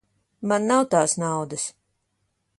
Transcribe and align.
Man 0.51 0.65
nav 0.71 0.81
tās 0.95 1.15
naudas. 1.25 1.69